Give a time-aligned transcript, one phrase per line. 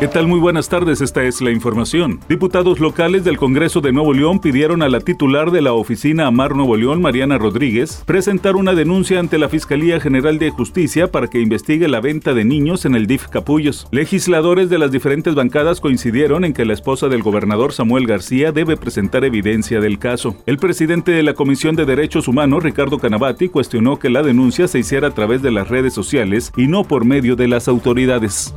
[0.00, 0.28] ¿Qué tal?
[0.28, 2.20] Muy buenas tardes, esta es la información.
[2.28, 6.54] Diputados locales del Congreso de Nuevo León pidieron a la titular de la oficina Amar
[6.54, 11.40] Nuevo León, Mariana Rodríguez, presentar una denuncia ante la Fiscalía General de Justicia para que
[11.40, 13.88] investigue la venta de niños en el DIF Capullos.
[13.90, 18.76] Legisladores de las diferentes bancadas coincidieron en que la esposa del gobernador Samuel García debe
[18.76, 20.36] presentar evidencia del caso.
[20.46, 24.78] El presidente de la Comisión de Derechos Humanos, Ricardo Canavati, cuestionó que la denuncia se
[24.78, 28.54] hiciera a través de las redes sociales y no por medio de las autoridades.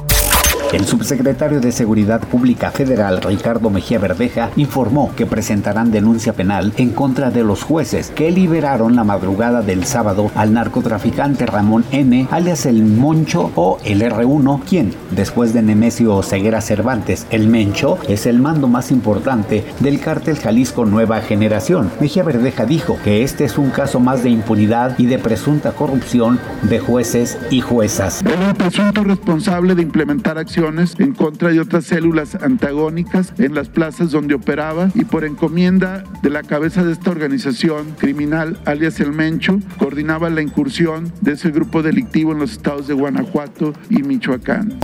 [0.72, 6.92] El subsecretario de Seguridad Pública Federal, Ricardo Mejía Verdeja, informó que presentarán denuncia penal en
[6.92, 12.66] contra de los jueces que liberaron la madrugada del sábado al narcotraficante Ramón N., alias
[12.66, 18.40] el Moncho o el R1, quien, después de Nemesio Ceguera Cervantes, el Mencho, es el
[18.40, 21.92] mando más importante del cártel Jalisco Nueva Generación.
[22.00, 26.40] Mejía Verdeja dijo que este es un caso más de impunidad y de presunta corrupción
[26.64, 28.22] de jueces y juezas.
[28.24, 34.12] El presunto responsable de implementar acciones en contra de otras células antagónicas en las plazas
[34.12, 39.60] donde operaba y por encomienda de la cabeza de esta organización criminal, alias El Mencho,
[39.80, 44.78] coordinaba la incursión de ese grupo delictivo en los estados de Guanajuato y Michoacán.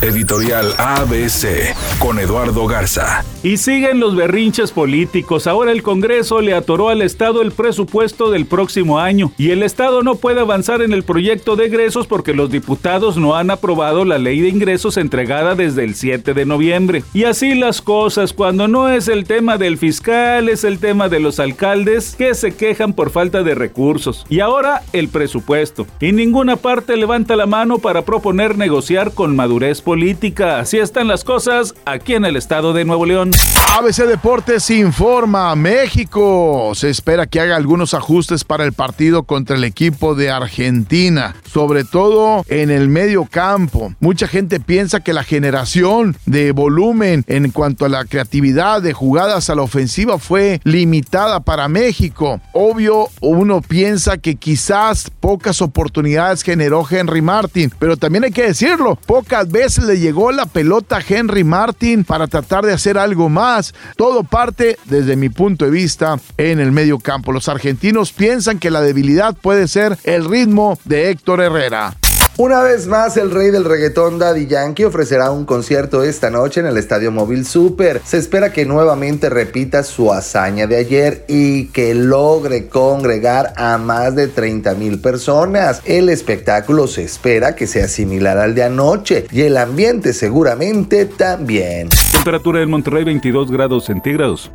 [0.00, 3.24] Editorial ABC con Eduardo Garza.
[3.42, 5.46] Y siguen los berrinches políticos.
[5.46, 10.02] Ahora el Congreso le atoró al Estado el presupuesto del próximo año y el Estado
[10.02, 14.18] no puede avanzar en el proyecto de egresos porque los diputados no han aprobado la
[14.18, 17.02] ley de ingresos entregada desde el 7 de noviembre.
[17.12, 21.20] Y así las cosas, cuando no es el tema del fiscal, es el tema de
[21.20, 24.26] los alcaldes que se quejan por falta de recursos.
[24.28, 25.86] Y ahora el presupuesto.
[26.00, 30.58] Y ninguna parte levanta la mano para proponer negociar con madurez política.
[30.58, 33.30] Así están las cosas aquí en el estado de Nuevo León.
[33.78, 39.64] ABC Deportes informa, México se espera que haga algunos ajustes para el partido contra el
[39.64, 43.94] equipo de Argentina, sobre todo en el medio campo.
[43.98, 49.48] Mucha gente piensa que la generación de volumen en cuanto a la creatividad de jugadas
[49.48, 52.42] a la ofensiva fue limitada para México.
[52.52, 58.96] Obvio, uno piensa que quizás pocas oportunidades generó Henry Martin, pero también hay que decirlo,
[59.06, 63.74] pocas veces le llegó la pelota a Henry Martin para tratar de hacer algo más.
[63.96, 67.32] Todo parte, desde mi punto de vista, en el medio campo.
[67.32, 71.96] Los argentinos piensan que la debilidad puede ser el ritmo de Héctor Herrera.
[72.40, 76.66] Una vez más, el rey del reggaetón Daddy Yankee ofrecerá un concierto esta noche en
[76.66, 78.00] el Estadio Móvil Super.
[78.04, 84.14] Se espera que nuevamente repita su hazaña de ayer y que logre congregar a más
[84.14, 85.82] de 30 mil personas.
[85.84, 91.88] El espectáculo se espera que sea similar al de anoche y el ambiente seguramente también.
[92.12, 94.52] Temperatura en Monterrey 22 grados centígrados.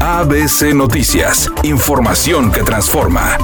[0.00, 3.38] ABC Noticias, información que transforma.